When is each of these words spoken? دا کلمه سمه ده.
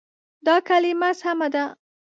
دا 0.45 0.55
کلمه 0.67 1.09
سمه 1.21 1.47
ده. 1.53 1.63